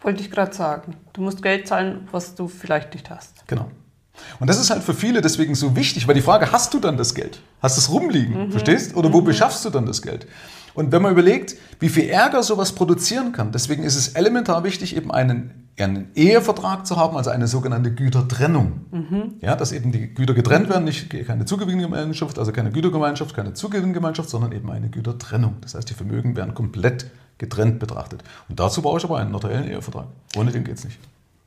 Wollte 0.03 0.21
ich 0.21 0.31
gerade 0.31 0.53
sagen. 0.53 0.97
Du 1.15 1.23
musst 1.23 1.43
Geld 1.43 1.67
zahlen, 1.67 2.07
was 2.13 2.35
du 2.35 2.47
vielleicht 2.47 2.93
nicht 2.93 3.09
hast. 3.09 3.49
Genau. 3.49 3.71
Und 4.41 4.49
das 4.49 4.61
ist 4.61 4.71
halt 4.71 4.83
für 4.83 4.95
viele 4.95 5.21
deswegen 5.21 5.55
so 5.55 5.77
wichtig, 5.77 6.07
weil 6.07 6.15
die 6.15 6.23
Frage, 6.23 6.53
hast 6.53 6.75
du 6.75 6.79
dann 6.79 6.97
das 6.97 7.15
Geld? 7.15 7.41
Hast 7.63 7.77
du 7.77 7.81
es 7.81 7.91
rumliegen, 7.91 8.51
verstehst? 8.51 8.97
Oder 8.97 9.13
wo 9.13 9.21
beschaffst 9.21 9.65
du 9.65 9.71
dann 9.71 9.87
das 9.87 10.03
Geld? 10.03 10.27
Und 10.75 10.93
wenn 10.93 11.01
man 11.01 11.13
überlegt, 11.13 11.57
wie 11.81 11.89
viel 11.89 12.05
Ärger 12.11 12.43
sowas 12.43 12.73
produzieren 12.73 13.33
kann, 13.33 13.51
deswegen 13.51 13.83
ist 13.83 13.97
es 13.97 14.09
elementar 14.09 14.63
wichtig, 14.63 14.95
eben 14.95 15.11
einen, 15.11 15.71
einen 15.79 16.11
Ehevertrag 16.15 16.87
zu 16.87 16.97
haben, 16.97 17.17
also 17.17 17.31
eine 17.31 17.49
sogenannte 17.49 17.93
Gütertrennung. 17.95 18.83
Ja, 19.41 19.57
dass 19.57 19.73
eben 19.73 19.91
die 19.91 20.13
Güter 20.13 20.35
getrennt 20.35 20.69
werden, 20.69 20.85
nicht 20.85 21.09
keine 21.27 21.47
Zugewinngemeinschaft, 21.47 22.39
also 22.39 22.53
keine 22.53 22.71
Gütergemeinschaft, 22.73 23.35
keine 23.35 23.55
Zugewinngemeinschaft, 23.55 24.29
sondern 24.29 24.53
eben 24.53 24.71
eine 24.71 24.91
Gütertrennung. 24.91 25.57
Das 25.63 25.75
heißt, 25.75 25.89
die 25.89 25.95
Vermögen 25.95 26.37
werden 26.37 26.53
komplett 26.53 27.07
getrennt 27.39 27.79
betrachtet. 27.79 28.23
Und 28.51 28.61
dazu 28.61 28.83
brauche 28.83 28.99
ich 28.99 29.05
aber 29.05 29.19
einen 29.19 29.31
notariellen 29.31 29.69
Ehevertrag. 29.69 30.09
Ohne 30.37 30.53
den 30.53 30.65
geht 30.65 30.77
es 30.77 30.85
nicht. 30.85 30.99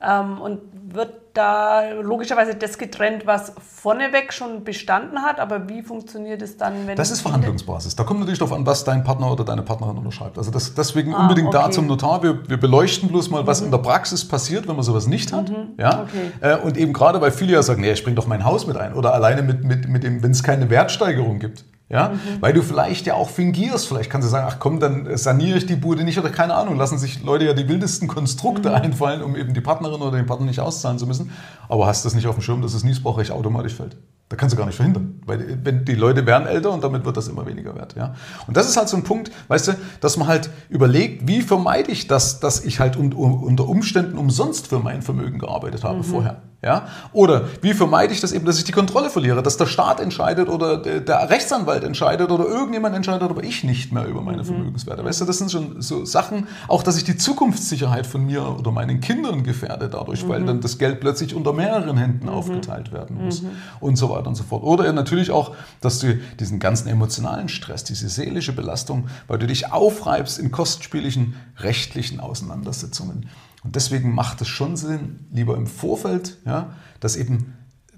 Ähm, 0.02 0.40
und 0.40 0.60
wird 0.94 1.12
da 1.34 1.90
logischerweise 2.00 2.56
das 2.56 2.78
getrennt, 2.78 3.26
was 3.26 3.52
vorneweg 3.58 4.32
schon 4.32 4.64
bestanden 4.64 5.22
hat, 5.22 5.38
aber 5.38 5.68
wie 5.68 5.82
funktioniert 5.82 6.42
es 6.42 6.56
dann, 6.56 6.86
wenn... 6.86 6.96
Das 6.96 7.10
ist 7.10 7.20
Verhandlungsbasis. 7.20 7.94
Da 7.94 8.02
kommt 8.02 8.20
natürlich 8.20 8.38
darauf 8.40 8.56
an, 8.56 8.66
was 8.66 8.82
dein 8.84 9.04
Partner 9.04 9.30
oder 9.30 9.44
deine 9.44 9.62
Partnerin 9.62 9.96
unterschreibt. 9.98 10.38
Also 10.38 10.50
das, 10.50 10.74
deswegen 10.74 11.14
Ah, 11.14 11.22
unbedingt 11.22 11.54
da 11.54 11.64
okay. 11.64 11.72
zum 11.72 11.86
Notar. 11.86 12.22
Wir, 12.22 12.48
wir 12.48 12.58
beleuchten 12.58 13.08
bloß 13.08 13.30
mal, 13.30 13.46
was 13.46 13.60
in 13.60 13.70
der 13.70 13.78
Praxis 13.78 14.26
passiert, 14.26 14.66
wenn 14.66 14.74
man 14.74 14.84
sowas 14.84 15.06
nicht 15.06 15.32
hat. 15.32 15.52
Ja? 15.78 16.02
Okay. 16.02 16.32
Äh, 16.40 16.56
Und 16.56 16.76
eben 16.76 16.92
gerade, 16.92 17.20
weil 17.20 17.30
viele 17.30 17.52
ja 17.52 17.62
sagen, 17.62 17.82
nee, 17.82 17.92
ich 17.92 18.02
bring 18.02 18.16
doch 18.16 18.26
mein 18.26 18.44
Haus 18.44 18.66
mit 18.66 18.76
ein. 18.76 18.94
Oder 18.94 19.14
alleine 19.14 19.42
mit, 19.42 19.62
mit, 19.64 19.88
mit 19.88 20.02
dem, 20.02 20.22
wenn 20.22 20.32
es 20.32 20.42
keine 20.42 20.68
Wertsteigerung 20.70 21.38
gibt. 21.38 21.64
Ja? 21.90 22.12
Weil 22.38 22.52
du 22.52 22.62
vielleicht 22.62 23.06
ja 23.06 23.14
auch 23.14 23.28
fingierst. 23.28 23.88
Vielleicht 23.88 24.10
kannst 24.10 24.26
du 24.26 24.30
sagen, 24.30 24.46
ach 24.48 24.58
komm, 24.60 24.78
dann 24.78 25.16
saniere 25.16 25.58
ich 25.58 25.66
die 25.66 25.74
Bude 25.74 26.04
nicht 26.04 26.18
oder 26.18 26.30
keine 26.30 26.54
Ahnung. 26.54 26.76
Lassen 26.76 26.98
sich 26.98 27.22
Leute 27.22 27.44
ja 27.44 27.52
die 27.52 27.68
wildesten 27.68 28.06
Konstrukte 28.06 28.72
einfallen, 28.72 29.22
um 29.22 29.36
eben 29.36 29.52
die 29.52 29.60
Partnerin 29.60 30.00
oder 30.00 30.16
den 30.16 30.26
Partner 30.26 30.46
nicht 30.46 30.60
auszahlen 30.60 30.98
zu 30.98 31.06
müssen. 31.06 31.32
Aber 31.68 31.86
hast 31.86 32.04
das 32.04 32.14
nicht 32.14 32.28
auf 32.28 32.36
dem 32.36 32.42
Schirm, 32.42 32.62
dass 32.62 32.72
das 32.72 32.84
Niesbrauchrecht 32.84 33.32
automatisch 33.32 33.74
fällt. 33.74 33.96
Da 34.30 34.36
kannst 34.36 34.54
du 34.54 34.56
gar 34.56 34.66
nicht 34.66 34.76
verhindern. 34.76 35.20
Weil 35.26 35.58
wenn 35.64 35.84
die 35.84 35.96
Leute 35.96 36.24
werden 36.24 36.46
älter 36.46 36.70
und 36.70 36.84
damit 36.84 37.04
wird 37.04 37.16
das 37.16 37.26
immer 37.26 37.46
weniger 37.46 37.74
wert. 37.74 37.96
Ja? 37.96 38.14
Und 38.46 38.56
das 38.56 38.68
ist 38.68 38.76
halt 38.76 38.88
so 38.88 38.96
ein 38.96 39.02
Punkt, 39.02 39.32
weißt 39.48 39.68
du, 39.68 39.72
dass 40.00 40.16
man 40.16 40.28
halt 40.28 40.50
überlegt, 40.68 41.26
wie 41.26 41.42
vermeide 41.42 41.90
ich 41.90 42.06
das, 42.06 42.38
dass 42.38 42.64
ich 42.64 42.78
halt 42.78 42.96
un, 42.96 43.12
un, 43.12 43.34
unter 43.34 43.68
Umständen 43.68 44.16
umsonst 44.16 44.68
für 44.68 44.78
mein 44.78 45.02
Vermögen 45.02 45.40
gearbeitet 45.40 45.82
habe 45.82 46.04
vorher. 46.04 46.42
Ja? 46.62 46.88
Oder 47.12 47.46
wie 47.62 47.72
vermeide 47.72 48.12
ich 48.12 48.20
das 48.20 48.32
eben, 48.32 48.44
dass 48.44 48.58
ich 48.58 48.64
die 48.64 48.72
Kontrolle 48.72 49.08
verliere, 49.08 49.42
dass 49.42 49.56
der 49.56 49.66
Staat 49.66 49.98
entscheidet 49.98 50.48
oder 50.48 50.76
der, 50.76 51.00
der 51.00 51.30
Rechtsanwalt 51.30 51.84
entscheidet 51.84 52.30
oder 52.30 52.44
irgendjemand 52.44 52.94
entscheidet, 52.94 53.30
aber 53.30 53.42
ich 53.42 53.64
nicht 53.64 53.92
mehr 53.92 54.06
über 54.06 54.20
meine 54.20 54.44
Vermögenswerte. 54.44 55.02
Weißt 55.02 55.22
du, 55.22 55.24
das 55.24 55.38
sind 55.38 55.50
schon 55.50 55.80
so 55.80 56.04
Sachen, 56.04 56.46
auch 56.68 56.82
dass 56.82 56.98
ich 56.98 57.04
die 57.04 57.16
Zukunftssicherheit 57.16 58.06
von 58.06 58.26
mir 58.26 58.46
oder 58.58 58.72
meinen 58.72 59.00
Kindern 59.00 59.42
gefährde 59.42 59.88
dadurch, 59.88 60.28
weil 60.28 60.44
dann 60.44 60.60
das 60.60 60.76
Geld 60.76 61.00
plötzlich 61.00 61.34
unter 61.34 61.54
mehreren 61.54 61.96
Händen 61.96 62.28
aufgeteilt 62.28 62.92
werden 62.92 63.24
muss 63.24 63.42
und 63.80 63.96
so 63.96 64.10
weiter 64.10 64.19
und 64.26 64.34
so 64.34 64.44
fort. 64.44 64.62
Oder 64.62 64.92
natürlich 64.92 65.30
auch, 65.30 65.54
dass 65.80 65.98
du 65.98 66.16
diesen 66.38 66.58
ganzen 66.58 66.88
emotionalen 66.88 67.48
Stress, 67.48 67.84
diese 67.84 68.08
seelische 68.08 68.52
Belastung, 68.52 69.08
weil 69.26 69.38
du 69.38 69.46
dich 69.46 69.72
aufreibst 69.72 70.38
in 70.38 70.50
kostspieligen 70.50 71.34
rechtlichen 71.58 72.20
Auseinandersetzungen. 72.20 73.28
Und 73.62 73.76
deswegen 73.76 74.14
macht 74.14 74.40
es 74.40 74.48
schon 74.48 74.76
Sinn, 74.76 75.26
lieber 75.32 75.56
im 75.56 75.66
Vorfeld, 75.66 76.38
ja, 76.46 76.74
das 77.00 77.16
eben 77.16 77.54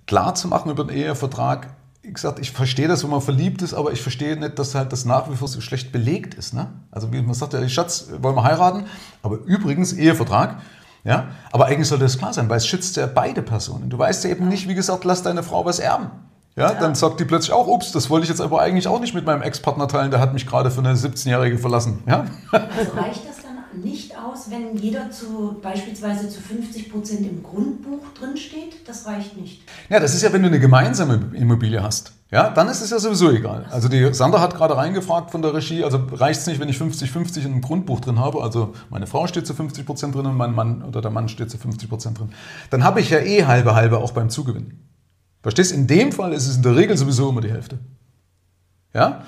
klar 0.06 0.34
zu 0.34 0.48
machen 0.48 0.70
über 0.70 0.84
den 0.84 0.96
Ehevertrag, 0.96 1.68
wie 2.02 2.12
gesagt, 2.12 2.40
ich 2.40 2.50
verstehe 2.50 2.88
das, 2.88 3.04
wenn 3.04 3.10
man 3.10 3.20
verliebt 3.20 3.62
ist, 3.62 3.74
aber 3.74 3.92
ich 3.92 4.02
verstehe 4.02 4.36
nicht, 4.36 4.58
dass 4.58 4.74
halt 4.74 4.92
das 4.92 5.04
nach 5.04 5.30
wie 5.30 5.36
vor 5.36 5.46
so 5.46 5.60
schlecht 5.60 5.92
belegt 5.92 6.34
ist. 6.34 6.52
Ne? 6.52 6.66
Also 6.90 7.12
wie 7.12 7.22
man 7.22 7.34
sagt, 7.34 7.52
ja, 7.52 7.68
Schatz, 7.68 8.08
wollen 8.20 8.34
wir 8.34 8.42
heiraten? 8.42 8.84
Aber 9.22 9.36
übrigens, 9.36 9.92
Ehevertrag, 9.92 10.60
ja, 11.04 11.28
aber 11.50 11.66
eigentlich 11.66 11.88
sollte 11.88 12.04
das 12.04 12.18
klar 12.18 12.32
sein, 12.32 12.48
weil 12.48 12.58
es 12.58 12.66
schützt 12.66 12.96
ja 12.96 13.06
beide 13.06 13.42
Personen. 13.42 13.90
Du 13.90 13.98
weißt 13.98 14.24
ja 14.24 14.30
eben 14.30 14.48
nicht, 14.48 14.68
wie 14.68 14.74
gesagt, 14.74 15.04
lass 15.04 15.22
deine 15.22 15.42
Frau 15.42 15.64
was 15.64 15.78
erben. 15.78 16.10
Ja, 16.54 16.70
ja, 16.70 16.78
dann 16.78 16.94
sagt 16.94 17.18
die 17.18 17.24
plötzlich 17.24 17.52
auch, 17.52 17.66
ups, 17.66 17.92
das 17.92 18.10
wollte 18.10 18.24
ich 18.24 18.28
jetzt 18.28 18.40
aber 18.40 18.60
eigentlich 18.60 18.86
auch 18.86 19.00
nicht 19.00 19.14
mit 19.14 19.24
meinem 19.24 19.40
Ex-Partner 19.40 19.88
teilen, 19.88 20.10
der 20.10 20.20
hat 20.20 20.34
mich 20.34 20.46
gerade 20.46 20.70
für 20.70 20.80
eine 20.80 20.94
17-Jährige 20.94 21.56
verlassen. 21.58 22.02
Ja? 22.06 22.26
Also 22.52 22.92
reicht 22.94 23.26
das 23.26 23.41
nicht 23.76 24.16
aus, 24.18 24.50
wenn 24.50 24.76
jeder 24.76 25.10
zu 25.10 25.56
beispielsweise 25.62 26.28
zu 26.28 26.40
50 26.40 26.90
Prozent 26.90 27.20
im 27.26 27.42
Grundbuch 27.42 28.08
drinsteht? 28.18 28.86
Das 28.86 29.06
reicht 29.06 29.36
nicht. 29.36 29.62
Ja, 29.88 30.00
das 30.00 30.14
ist 30.14 30.22
ja, 30.22 30.32
wenn 30.32 30.42
du 30.42 30.48
eine 30.48 30.60
gemeinsame 30.60 31.30
Immobilie 31.34 31.82
hast. 31.82 32.12
Ja, 32.30 32.48
dann 32.48 32.68
ist 32.68 32.80
es 32.80 32.90
ja 32.90 32.98
sowieso 32.98 33.30
egal. 33.30 33.66
Also 33.70 33.88
die 33.88 34.14
Sander 34.14 34.40
hat 34.40 34.54
gerade 34.54 34.74
reingefragt 34.76 35.30
von 35.30 35.42
der 35.42 35.52
Regie, 35.52 35.84
also 35.84 36.00
reicht 36.12 36.40
es 36.40 36.46
nicht, 36.46 36.60
wenn 36.60 36.68
ich 36.68 36.78
50-50 36.78 37.40
in 37.40 37.44
einem 37.52 37.60
Grundbuch 37.60 38.00
drin 38.00 38.18
habe, 38.18 38.42
also 38.42 38.72
meine 38.88 39.06
Frau 39.06 39.26
steht 39.26 39.46
zu 39.46 39.52
50 39.52 39.84
Prozent 39.84 40.14
drin 40.14 40.24
und 40.24 40.36
mein 40.36 40.54
Mann 40.54 40.82
oder 40.82 41.02
der 41.02 41.10
Mann 41.10 41.28
steht 41.28 41.50
zu 41.50 41.58
50 41.58 41.90
Prozent 41.90 42.18
drin. 42.18 42.30
Dann 42.70 42.84
habe 42.84 43.00
ich 43.00 43.10
ja 43.10 43.18
eh 43.18 43.44
halbe 43.44 43.74
halbe 43.74 43.98
auch 43.98 44.12
beim 44.12 44.30
Zugewinn. 44.30 44.78
Verstehst? 45.42 45.72
In 45.72 45.86
dem 45.86 46.10
Fall 46.12 46.32
ist 46.32 46.48
es 46.48 46.56
in 46.56 46.62
der 46.62 46.74
Regel 46.74 46.96
sowieso 46.96 47.28
immer 47.28 47.42
die 47.42 47.50
Hälfte. 47.50 47.78
Ja? 48.94 49.24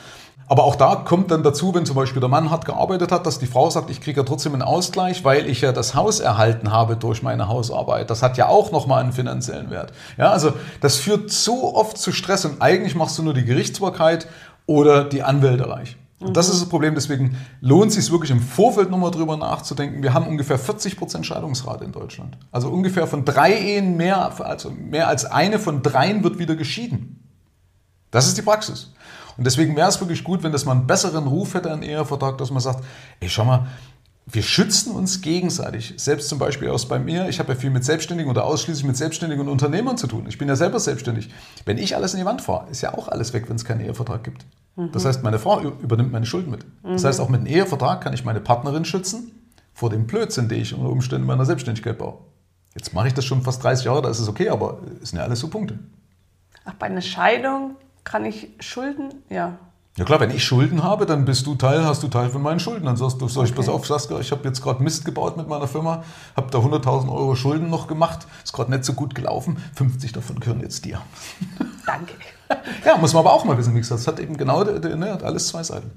Aber 0.47 0.65
auch 0.65 0.77
da 0.77 0.97
kommt 0.97 1.31
dann 1.31 1.43
dazu, 1.43 1.75
wenn 1.75 1.87
zum 1.87 1.97
Beispiel 1.97 2.21
der 2.21 2.29
Mann 2.29 2.51
hart 2.51 2.67
gearbeitet 2.67 3.13
hat, 3.13 3.27
dass 3.27 3.39
die 3.39 3.47
Frau 3.47 3.71
sagt, 3.71 3.89
ich 3.91 4.01
kriege 4.01 4.21
ja 4.21 4.25
trotzdem 4.25 4.53
einen 4.53 4.63
Ausgleich, 4.63 5.25
weil 5.25 5.49
ich 5.49 5.63
ja 5.63 5.73
das 5.73 5.95
Haus 5.95 6.21
erhalten 6.21 6.71
habe 6.71 6.97
durch 6.97 7.23
meine 7.23 7.49
Hausarbeit. 7.49 8.11
Das 8.11 8.23
hat 8.23 8.37
ja 8.37 8.49
auch 8.49 8.71
nochmal 8.71 9.03
einen 9.03 9.13
finanziellen 9.13 9.71
Wert. 9.71 9.93
Ja, 10.19 10.31
also 10.31 10.53
das 10.81 10.97
führt 10.97 11.31
so 11.31 11.75
oft 11.75 11.97
zu 11.97 12.13
Stress 12.13 12.45
und 12.45 12.61
eigentlich 12.61 12.95
machst 12.95 13.19
du 13.19 13.23
nur 13.23 13.35
die 13.35 13.45
Gerichtsbarkeit 13.45 14.29
oder 14.67 15.05
die 15.05 15.23
Anwälte 15.23 15.69
reich. 15.69 15.97
Und 16.21 16.37
das 16.37 16.49
ist 16.49 16.61
das 16.63 16.69
Problem, 16.69 16.95
deswegen 16.95 17.37
lohnt 17.61 17.91
es 17.91 17.97
sich 17.97 18.11
wirklich 18.11 18.31
im 18.31 18.41
Vorfeld 18.41 18.91
nochmal 18.91 19.11
drüber 19.11 19.37
nachzudenken. 19.37 20.03
Wir 20.03 20.15
haben 20.15 20.27
ungefähr 20.27 20.59
40 20.59 20.97
Prozent 20.97 21.27
Scheidungsrate 21.27 21.85
in 21.85 21.93
Deutschland. 21.93 22.39
Also 22.51 22.71
ungefähr 22.71 23.07
von 23.07 23.25
drei 23.25 23.53
Ehen 23.53 23.97
mehr, 23.97 24.33
also 24.41 24.71
mehr 24.71 25.09
als 25.09 25.27
eine 25.27 25.59
von 25.59 25.83
dreien 25.83 26.25
wird 26.25 26.39
wieder 26.39 26.57
geschieden. 26.57 27.21
Das 28.11 28.27
ist 28.27 28.39
die 28.39 28.43
Praxis. 28.43 28.93
Und 29.37 29.45
deswegen 29.45 29.76
wäre 29.76 29.88
es 29.88 30.00
wirklich 30.00 30.25
gut, 30.25 30.43
wenn 30.43 30.53
das 30.53 30.64
mal 30.64 30.73
einen 30.73 30.87
besseren 30.87 31.26
Ruf 31.26 31.55
hätte, 31.55 31.73
ein 31.73 31.83
Ehevertrag, 31.83 32.38
dass 32.38 32.50
man 32.50 32.61
sagt, 32.61 32.85
ey, 33.21 33.29
schau 33.29 33.45
mal, 33.45 33.67
wir 34.26 34.43
schützen 34.43 34.95
uns 34.95 35.21
gegenseitig. 35.21 35.95
Selbst 35.97 36.29
zum 36.29 36.38
Beispiel 36.38 36.71
aus 36.71 36.88
bei 36.88 36.99
mir, 36.99 37.29
ich 37.29 37.38
habe 37.41 37.53
ja 37.53 37.59
viel 37.59 37.71
mit 37.71 37.85
Selbstständigen 37.85 38.31
oder 38.31 38.45
ausschließlich 38.45 38.87
mit 38.87 38.97
Selbstständigen 38.97 39.45
und 39.45 39.53
Unternehmern 39.53 39.99
zu 39.99 40.07
tun. 40.07 40.26
Ich 40.29 40.38
bin 40.38 40.49
ja 40.49 40.57
selber 40.57 40.81
selbstständig. 40.81 41.31
Wenn 41.67 41.76
ich 41.76 41.95
alles 41.95 42.14
in 42.14 42.21
die 42.21 42.26
Wand 42.26 42.41
fahre, 42.41 42.71
ist 42.71 42.81
ja 42.81 42.95
auch 42.95 43.09
alles 43.09 43.35
weg, 43.35 43.49
wenn 43.49 43.57
es 43.57 43.64
keinen 43.64 43.81
Ehevertrag 43.81 44.25
gibt. 44.25 44.47
Mhm. 44.76 44.93
Das 44.93 45.05
heißt, 45.05 45.23
meine 45.23 45.38
Frau 45.38 45.61
übernimmt 45.61 46.12
meine 46.12 46.26
Schulden 46.26 46.50
mit. 46.50 46.64
Mhm. 46.83 46.93
Das 46.93 47.05
heißt, 47.05 47.21
auch 47.21 47.29
mit 47.29 47.41
einem 47.41 47.49
Ehevertrag 47.49 48.00
kann 48.00 48.14
ich 48.14 48.25
meine 48.25 48.41
Partnerin 48.41 48.85
schützen 48.85 49.33
vor 49.75 49.91
dem 49.91 50.07
Blödsinn, 50.07 50.49
den 50.49 50.62
ich 50.62 50.73
unter 50.73 50.88
Umständen 50.88 51.26
meiner 51.26 51.45
Selbstständigkeit 51.45 51.99
baue. 51.99 52.19
Jetzt 52.75 52.95
mache 52.95 53.09
ich 53.09 53.14
das 53.14 53.25
schon 53.25 53.43
fast 53.43 53.62
30 53.62 53.85
Jahre, 53.85 54.03
da 54.03 54.09
ist 54.09 54.21
es 54.21 54.29
okay, 54.29 54.49
aber 54.49 54.81
es 55.03 55.11
sind 55.11 55.19
ja 55.19 55.25
alles 55.25 55.41
so 55.41 55.49
Punkte. 55.49 55.79
Ach, 56.64 56.75
bei 56.75 56.87
einer 56.87 57.03
Scheidung 57.03 57.76
kann 58.04 58.25
ich 58.25 58.49
Schulden, 58.61 59.23
ja. 59.30 59.58
Ja 59.96 60.04
klar, 60.04 60.18
wenn 60.18 60.30
ich 60.30 60.42
Schulden 60.42 60.82
habe, 60.82 61.06
dann 61.06 61.25
bist 61.25 61.46
du 61.46 61.54
Teil, 61.54 61.84
hast 61.84 62.02
du 62.02 62.08
Teil 62.08 62.28
von 62.28 62.42
meinen 62.42 62.58
Schulden. 62.58 62.87
Dann 62.87 62.96
sagst 62.96 63.20
du, 63.20 63.28
soll 63.28 63.44
ich, 63.44 63.52
okay. 63.52 63.61
pass 63.61 63.68
auf, 63.68 63.87
Saskia, 63.87 64.18
ich 64.18 64.32
habe 64.32 64.42
jetzt 64.42 64.61
gerade 64.61 64.82
Mist 64.82 65.04
gebaut 65.04 65.37
mit 65.37 65.49
meiner 65.49 65.68
Firma, 65.68 66.02
habe 66.37 66.50
da 66.50 66.58
100.000 66.58 67.12
Euro 67.12 67.37
Schulden 67.37 67.70
noch 67.70 67.87
gemacht, 67.87 68.26
ist 68.42 68.52
gerade 68.52 68.73
nicht 68.73 68.84
so 68.84 68.94
gut 68.94 69.14
gelaufen, 69.14 69.62
50 69.76 70.12
davon 70.12 70.40
gehören 70.40 70.61
jetzt 70.61 70.84
dir. 70.84 71.00
Danke. 71.87 72.14
ja, 72.84 72.96
muss 72.96 73.12
man 73.12 73.20
aber 73.20 73.32
auch 73.32 73.44
mal 73.44 73.56
wissen, 73.56 73.73
wie 73.75 73.78
gesagt, 73.78 74.00
das 74.00 74.08
hat 74.08 74.18
eben 74.18 74.37
genau, 74.37 74.64
ne, 74.64 75.12
hat 75.12 75.23
alles 75.23 75.46
zwei 75.46 75.62
Seiten. 75.62 75.92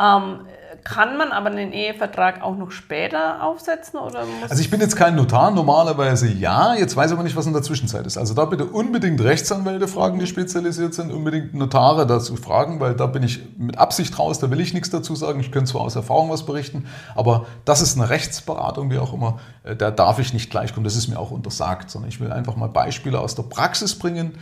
Ähm, 0.00 0.40
kann 0.84 1.16
man 1.16 1.30
aber 1.30 1.50
den 1.50 1.72
Ehevertrag 1.72 2.42
auch 2.42 2.56
noch 2.56 2.70
später 2.70 3.42
aufsetzen? 3.42 4.00
Oder 4.00 4.24
also 4.48 4.60
ich 4.60 4.70
bin 4.70 4.80
jetzt 4.80 4.96
kein 4.96 5.14
Notar, 5.14 5.50
normalerweise 5.50 6.28
ja. 6.28 6.74
Jetzt 6.74 6.96
weiß 6.96 7.10
ich 7.10 7.12
aber 7.14 7.22
nicht, 7.22 7.36
was 7.36 7.46
in 7.46 7.52
der 7.52 7.62
Zwischenzeit 7.62 8.06
ist. 8.06 8.18
Also 8.18 8.34
da 8.34 8.44
bitte 8.44 8.64
unbedingt 8.64 9.20
Rechtsanwälte 9.22 9.86
fragen, 9.86 10.18
die 10.18 10.26
spezialisiert 10.26 10.94
sind, 10.94 11.12
unbedingt 11.12 11.54
Notare 11.54 12.06
dazu 12.06 12.36
fragen, 12.36 12.80
weil 12.80 12.94
da 12.94 13.06
bin 13.06 13.22
ich 13.22 13.40
mit 13.56 13.78
Absicht 13.78 14.18
raus, 14.18 14.40
da 14.40 14.50
will 14.50 14.60
ich 14.60 14.74
nichts 14.74 14.90
dazu 14.90 15.14
sagen. 15.14 15.40
Ich 15.40 15.52
könnte 15.52 15.70
zwar 15.70 15.82
aus 15.82 15.94
Erfahrung 15.94 16.30
was 16.30 16.44
berichten, 16.44 16.86
aber 17.14 17.46
das 17.64 17.80
ist 17.80 17.96
eine 17.96 18.10
Rechtsberatung, 18.10 18.90
wie 18.90 18.98
auch 18.98 19.12
immer. 19.12 19.38
Äh, 19.62 19.76
da 19.76 19.90
darf 19.90 20.18
ich 20.18 20.32
nicht 20.32 20.50
gleich 20.50 20.74
kommen, 20.74 20.84
das 20.84 20.96
ist 20.96 21.08
mir 21.08 21.18
auch 21.18 21.30
untersagt, 21.30 21.90
sondern 21.90 22.08
ich 22.08 22.20
will 22.20 22.32
einfach 22.32 22.56
mal 22.56 22.68
Beispiele 22.68 23.20
aus 23.20 23.34
der 23.34 23.44
Praxis 23.44 23.98
bringen, 23.98 24.34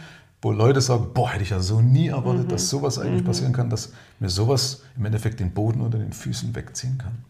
wo 0.42 0.52
Leute 0.52 0.80
sagen, 0.80 1.08
boah, 1.12 1.30
hätte 1.30 1.42
ich 1.42 1.50
ja 1.50 1.60
so 1.60 1.80
nie 1.80 2.08
erwartet, 2.08 2.44
mhm. 2.44 2.48
dass 2.48 2.68
sowas 2.68 2.98
eigentlich 2.98 3.22
mhm. 3.22 3.26
passieren 3.26 3.52
kann, 3.52 3.70
dass 3.70 3.92
mir 4.18 4.30
sowas 4.30 4.82
im 4.96 5.04
Endeffekt 5.04 5.40
den 5.40 5.52
Boden 5.52 5.80
unter 5.80 5.98
den 5.98 6.12
Füßen 6.12 6.54
wegziehen 6.54 6.98
kann. 6.98 7.24